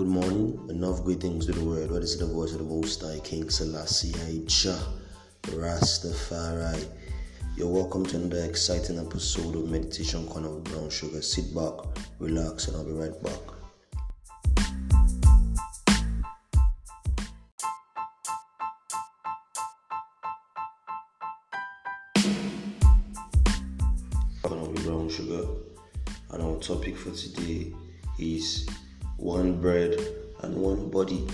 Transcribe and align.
Good 0.00 0.08
morning. 0.08 0.58
Enough 0.70 1.04
greetings 1.04 1.44
to 1.44 1.52
the 1.52 1.62
world. 1.62 1.90
What 1.90 2.02
is 2.02 2.16
the 2.16 2.24
voice 2.24 2.52
of 2.52 2.58
the 2.60 2.64
Most 2.64 3.02
High 3.02 3.18
King 3.18 3.50
Selassie 3.50 4.44
Jah 4.46 4.80
Rastafari? 5.42 6.88
You're 7.54 7.68
welcome 7.68 8.06
to 8.06 8.16
another 8.16 8.42
exciting 8.46 8.98
episode 8.98 9.56
of 9.56 9.68
Meditation 9.68 10.26
Corner 10.26 10.54
with 10.54 10.64
Brown 10.64 10.88
Sugar. 10.88 11.20
Sit 11.20 11.54
back, 11.54 11.72
relax, 12.18 12.68
and 12.68 12.78
I'll 12.78 12.84
be 12.86 12.92
right 12.92 13.22
back. 13.22 13.40
Corner 24.42 24.70
with 24.70 24.82
Brown 24.86 25.10
Sugar, 25.10 25.46
and 26.30 26.42
our 26.42 26.56
topic 26.56 26.96
for 26.96 27.10
today 27.10 27.74
is 28.18 28.66
one 29.20 29.60
bread 29.60 29.94
and 30.42 30.56
one 30.56 30.88
body. 30.88 31.26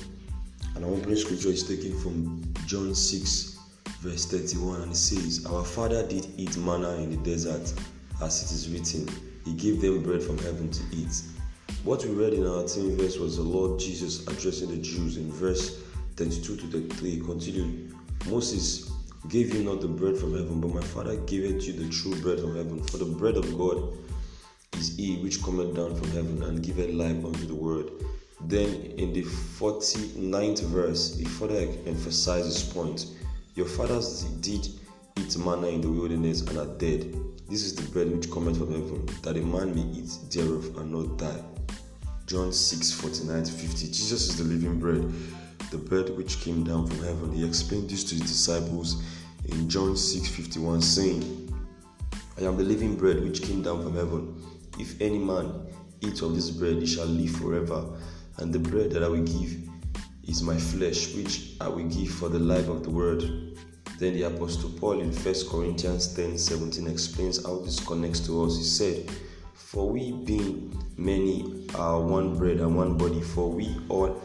And 0.75 0.85
our 0.85 0.91
opening 0.91 1.17
scripture 1.17 1.49
is 1.49 1.67
taken 1.67 1.99
from 2.01 2.43
John 2.67 2.95
6, 2.95 3.59
verse 4.01 4.27
31, 4.27 4.83
and 4.83 4.93
it 4.93 4.97
says, 4.97 5.47
Our 5.47 5.65
father 5.65 6.07
did 6.07 6.27
eat 6.37 6.57
manna 6.59 6.97
in 6.97 7.11
the 7.11 7.17
desert, 7.19 7.73
as 8.21 8.43
it 8.43 8.55
is 8.55 8.69
written, 8.69 9.09
He 9.45 9.55
gave 9.55 9.81
them 9.81 10.03
bread 10.03 10.23
from 10.23 10.37
heaven 10.39 10.71
to 10.71 10.83
eat. 10.93 11.23
What 11.85 12.05
we 12.05 12.11
read 12.11 12.33
in 12.33 12.47
our 12.47 12.65
team 12.65 12.97
verse 12.97 13.19
was 13.19 13.37
the 13.37 13.43
Lord 13.43 13.79
Jesus 13.79 14.27
addressing 14.27 14.71
the 14.71 14.79
Jews 14.79 15.17
in 15.17 15.31
verse 15.31 15.83
32 16.17 16.57
to 16.57 16.67
33. 16.67 17.21
Continued, 17.21 17.95
Moses 18.29 18.91
gave 19.29 19.55
you 19.55 19.63
not 19.63 19.81
the 19.81 19.89
bread 19.89 20.17
from 20.17 20.33
heaven, 20.33 20.61
but 20.61 20.75
my 20.75 20.83
Father 20.83 21.17
gave 21.17 21.45
it 21.45 21.63
you 21.63 21.73
the 21.73 21.89
true 21.89 22.21
bread 22.21 22.41
from 22.41 22.57
heaven. 22.57 22.83
For 22.83 22.99
the 22.99 23.05
bread 23.05 23.37
of 23.37 23.57
God 23.57 23.97
is 24.77 24.97
he 24.97 25.17
which 25.17 25.43
cometh 25.43 25.75
down 25.75 25.95
from 25.95 26.11
heaven 26.11 26.43
and 26.43 26.63
giveth 26.63 26.93
life 26.95 27.25
unto 27.25 27.47
the 27.47 27.55
world. 27.55 27.91
Then 28.43 28.69
in 28.97 29.13
the 29.13 29.23
49th 29.23 30.61
verse, 30.65 31.17
he 31.17 31.25
further 31.25 31.67
emphasizes 31.87 32.63
his 32.63 32.73
point. 32.73 33.07
Your 33.55 33.67
fathers 33.67 34.25
did 34.41 34.69
eat 35.17 35.39
manna 35.39 35.69
in 35.69 35.81
the 35.81 35.91
wilderness 35.91 36.43
and 36.43 36.59
are 36.59 36.79
dead. 36.79 37.15
This 37.49 37.63
is 37.63 37.75
the 37.75 37.89
bread 37.91 38.11
which 38.11 38.31
cometh 38.31 38.59
from 38.59 38.73
heaven, 38.73 39.07
that 39.23 39.37
a 39.37 39.41
man 39.41 39.75
may 39.75 39.99
eat 39.99 40.11
thereof 40.31 40.77
and 40.77 40.93
not 40.93 41.17
die. 41.17 41.43
John 42.27 42.53
6 42.53 42.93
49 42.93 43.45
50. 43.45 43.87
Jesus 43.87 44.29
is 44.29 44.37
the 44.37 44.45
living 44.45 44.81
bread, 44.81 45.11
the 45.71 45.79
bread 45.79 46.11
which 46.17 46.41
came 46.41 46.65
down 46.65 46.87
from 46.87 46.99
heaven. 46.99 47.33
He 47.33 47.47
explained 47.47 47.89
this 47.89 48.05
to 48.05 48.17
his 48.17 48.25
disciples 48.25 49.03
in 49.45 49.69
John 49.69 49.97
6 49.97 50.29
51, 50.29 50.83
saying, 50.83 51.55
I 52.39 52.45
am 52.45 52.57
the 52.57 52.65
living 52.65 52.97
bread 52.97 53.23
which 53.23 53.43
came 53.43 53.63
down 53.63 53.83
from 53.83 53.95
heaven. 53.95 54.35
If 54.79 55.01
any 55.01 55.19
man 55.19 55.67
eat 56.01 56.23
of 56.23 56.35
this 56.35 56.51
bread, 56.51 56.77
he 56.77 56.87
shall 56.87 57.07
live 57.07 57.31
forever. 57.31 57.85
And 58.39 58.53
the 58.53 58.59
bread 58.59 58.91
that 58.91 59.03
I 59.03 59.09
will 59.09 59.25
give 59.25 59.57
is 60.29 60.43
my 60.43 60.57
flesh, 60.57 61.15
which 61.15 61.53
I 61.61 61.69
will 61.69 61.89
give 61.89 62.11
for 62.11 62.29
the 62.29 62.39
life 62.39 62.69
of 62.69 62.83
the 62.83 62.91
world. 62.91 63.23
Then 63.99 64.13
the 64.13 64.25
Apostle 64.25 64.71
Paul 64.71 65.01
in 65.01 65.11
1 65.11 65.35
Corinthians 65.51 66.15
10 66.15 66.37
17 66.37 66.87
explains 66.87 67.45
how 67.45 67.61
this 67.61 67.81
connects 67.81 68.21
to 68.27 68.45
us. 68.45 68.59
He 68.59 68.63
said, 68.63 69.11
For 69.55 69.89
we 69.89 70.13
being 70.13 70.77
many 70.99 71.67
are 71.75 72.01
one 72.01 72.37
bread 72.37 72.59
and 72.59 72.77
one 72.77 72.99
body, 72.99 73.23
for 73.23 73.51
we 73.51 73.75
all 73.89 74.21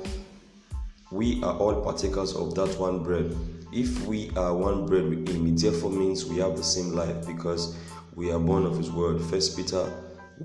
we 1.11 1.44
are 1.44 1.57
all 1.57 1.81
partakers 1.81 2.33
of 2.33 2.55
that 2.55 2.77
one 2.79 3.03
bread. 3.03 3.35
If 3.73 4.05
we 4.05 4.31
are 4.35 4.55
one 4.55 4.85
bread 4.85 5.09
with 5.09 5.27
him, 5.27 5.47
it 5.47 5.61
therefore 5.61 5.91
means 5.91 6.25
we 6.25 6.38
have 6.38 6.57
the 6.57 6.63
same 6.63 6.91
life 6.94 7.25
because 7.27 7.77
we 8.16 8.31
are 8.31 8.39
born 8.39 8.66
of 8.66 8.77
his 8.77 8.91
word. 8.91 9.22
First 9.22 9.55
Peter 9.57 9.91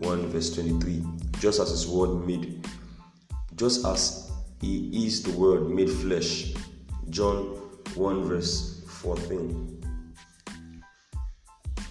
1 0.01 0.27
verse 0.29 0.55
23. 0.55 1.03
Just 1.39 1.61
as 1.61 1.71
his 1.71 1.87
word 1.87 2.27
made 2.27 2.67
just 3.57 3.87
as 3.87 4.31
he 4.61 5.07
is 5.07 5.23
the 5.23 5.33
word 5.33 5.69
made 5.71 5.91
flesh. 5.91 6.53
John 7.11 7.57
1 7.95 8.25
verse 8.25 8.83
14. 8.87 9.77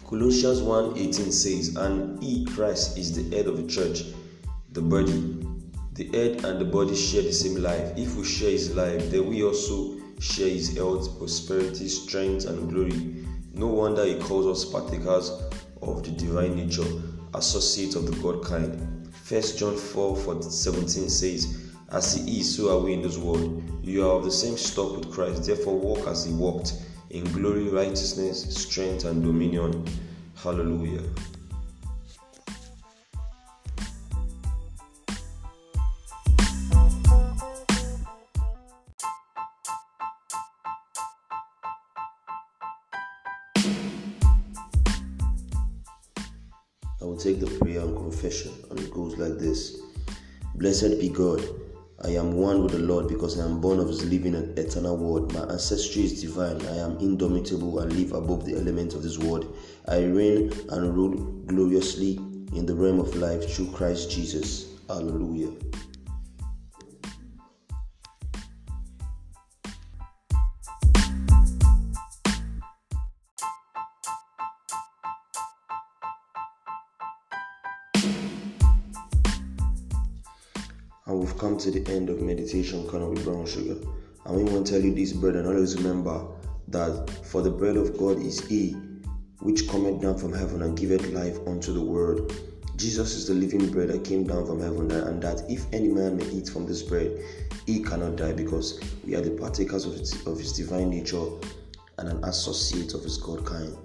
Colossians 0.08 0.62
1:18 0.62 1.32
says, 1.32 1.76
And 1.76 2.22
he, 2.22 2.46
Christ, 2.46 2.98
is 2.98 3.16
the 3.16 3.36
head 3.36 3.48
of 3.48 3.58
the 3.58 3.68
church, 3.68 4.04
the 4.72 4.82
body. 4.82 5.42
The 5.94 6.06
head 6.10 6.46
and 6.46 6.60
the 6.60 6.66
body 6.66 6.96
share 6.96 7.24
the 7.24 7.34
same 7.34 7.56
life. 7.56 7.98
If 7.98 8.16
we 8.16 8.24
share 8.24 8.52
his 8.52 8.76
life, 8.76 9.10
then 9.10 9.28
we 9.28 9.44
also 9.44 9.98
share 10.20 10.50
his 10.50 10.76
health, 10.76 11.18
prosperity, 11.18 11.88
strength, 11.88 12.46
and 12.46 12.70
glory. 12.70 13.26
No 13.54 13.68
wonder 13.68 14.06
he 14.06 14.20
calls 14.20 14.46
us 14.46 14.70
partakers 14.70 15.32
of 15.82 16.04
the 16.04 16.12
divine 16.12 16.56
nature, 16.56 16.86
associates 17.38 17.96
of 17.96 18.06
the 18.06 18.16
God 18.22 18.44
kind. 18.44 19.08
1 19.28 19.42
John 19.58 19.76
4 19.76 20.42
17 20.44 21.10
says, 21.10 21.72
As 21.92 22.16
he 22.16 22.40
is, 22.40 22.56
so 22.56 22.78
are 22.78 22.82
we 22.82 22.94
in 22.94 23.02
this 23.02 23.18
world. 23.18 23.64
You 23.84 24.08
are 24.08 24.18
of 24.18 24.24
the 24.24 24.32
same 24.32 24.58
stock 24.58 24.98
with 24.98 25.12
Christ, 25.12 25.46
therefore 25.46 25.78
walk 25.78 26.08
as 26.08 26.26
he 26.26 26.34
walked, 26.34 26.74
in 27.10 27.24
glory, 27.32 27.70
righteousness, 27.70 28.44
strength, 28.56 29.06
and 29.06 29.24
dominion. 29.24 29.86
Hallelujah. 30.36 31.04
I 47.06 47.08
will 47.08 47.18
take 47.18 47.40
the 47.40 47.60
prayer 47.60 47.82
and 47.82 47.96
confession, 47.96 48.52
and 48.72 48.80
it 48.80 48.90
goes 48.90 49.16
like 49.18 49.38
this 49.38 49.80
Blessed 50.56 51.00
be 51.00 51.10
God. 51.10 51.40
I 52.04 52.10
am 52.16 52.32
one 52.32 52.64
with 52.64 52.72
the 52.72 52.80
Lord 52.80 53.08
because 53.08 53.40
I 53.40 53.46
am 53.46 53.62
born 53.62 53.80
of 53.80 53.90
His 53.90 54.04
living 54.04 54.34
and 54.34 54.58
eternal 54.58 54.98
word. 54.98 55.32
My 55.32 55.42
ancestry 55.42 56.06
is 56.06 56.20
divine. 56.20 56.60
I 56.66 56.78
am 56.78 56.98
indomitable 56.98 57.78
and 57.78 57.94
live 57.94 58.14
above 58.14 58.44
the 58.44 58.56
elements 58.56 58.96
of 58.96 59.04
this 59.04 59.20
world. 59.20 59.56
I 59.88 59.98
reign 60.04 60.52
and 60.70 60.96
rule 60.96 61.14
gloriously 61.46 62.16
in 62.56 62.66
the 62.66 62.74
realm 62.74 63.00
of 63.00 63.16
life 63.16 63.54
through 63.54 63.68
Christ 63.68 64.10
Jesus. 64.10 64.74
Hallelujah. 64.88 65.52
And 81.08 81.20
we've 81.20 81.38
come 81.38 81.58
to 81.60 81.70
the 81.70 81.88
end 81.92 82.10
of 82.10 82.22
meditation, 82.22 82.88
corner 82.88 83.10
with 83.10 83.24
brown 83.24 83.46
sugar. 83.46 83.78
And 84.26 84.38
we 84.38 84.44
want 84.44 84.66
to 84.66 84.74
tell 84.74 84.82
you 84.82 84.94
this, 84.94 85.14
brethren. 85.14 85.46
Always 85.46 85.76
remember 85.78 86.26
that 86.70 87.10
for 87.26 87.44
the 87.44 87.52
bread 87.52 87.78
of 87.78 87.96
God 87.98 88.20
is 88.20 88.40
He 88.48 88.76
which 89.40 89.70
cometh 89.70 90.02
down 90.02 90.18
from 90.18 90.34
heaven 90.34 90.64
and 90.64 90.76
giveth 90.76 91.08
life 91.12 91.38
unto 91.46 91.72
the 91.72 91.82
world. 91.82 92.34
Jesus 92.78 93.14
is 93.14 93.28
the 93.28 93.36
living 93.36 93.72
bread 93.72 93.90
that 93.90 94.04
came 94.04 94.26
down 94.26 94.48
from 94.48 94.60
heaven, 94.60 94.90
and 94.92 95.22
that 95.22 95.44
if 95.48 95.72
any 95.72 95.88
man 95.88 96.18
may 96.18 96.26
eat 96.26 96.50
from 96.50 96.66
this 96.66 96.82
bread, 96.82 97.24
he 97.66 97.82
cannot 97.84 98.16
die 98.16 98.34
because 98.34 98.82
we 99.06 99.16
are 99.16 99.22
the 99.22 99.32
partakers 99.32 99.86
of 99.86 99.94
his, 99.94 100.26
of 100.26 100.40
his 100.40 100.54
divine 100.54 100.90
nature 100.90 101.24
and 102.00 102.10
an 102.10 102.24
associate 102.24 102.94
of 102.94 103.04
his 103.04 103.18
God 103.18 103.46
kind. 103.46 103.78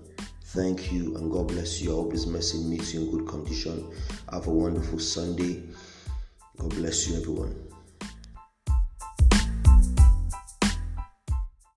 Thank 0.46 0.90
you 0.90 1.16
and 1.16 1.30
God 1.30 1.48
bless 1.48 1.80
you. 1.80 1.92
I 1.92 1.94
hope 1.96 2.12
this 2.12 2.26
message 2.26 2.62
meets 2.62 2.92
you 2.92 3.02
in 3.02 3.10
good 3.10 3.28
condition. 3.28 3.88
Have 4.32 4.48
a 4.48 4.50
wonderful 4.50 4.98
Sunday. 4.98 5.62
God 6.60 6.74
bless 6.76 7.08
you, 7.08 7.16
everyone. 7.16 7.54